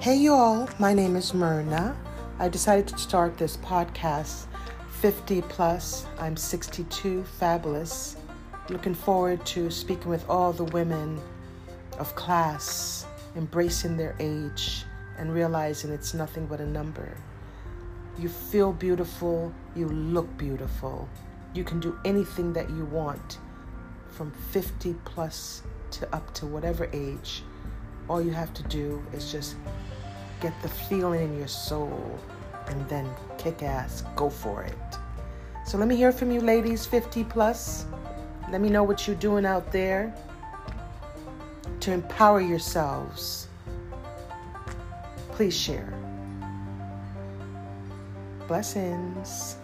[0.00, 1.96] Hey, y'all, my name is Myrna.
[2.38, 4.46] I decided to start this podcast
[5.00, 6.06] 50 plus.
[6.20, 8.16] I'm 62, fabulous.
[8.68, 11.20] Looking forward to speaking with all the women
[11.98, 14.84] of class, embracing their age
[15.18, 17.16] and realizing it's nothing but a number.
[18.20, 21.08] You feel beautiful, you look beautiful.
[21.54, 23.38] You can do anything that you want
[24.10, 27.42] from 50 plus to up to whatever age.
[28.08, 29.56] All you have to do is just
[30.40, 32.18] get the feeling in your soul
[32.68, 34.74] and then kick ass, go for it.
[35.66, 37.86] So let me hear from you, ladies 50 plus.
[38.50, 40.14] Let me know what you're doing out there
[41.80, 43.48] to empower yourselves.
[45.32, 45.92] Please share.
[48.46, 49.56] Blessings.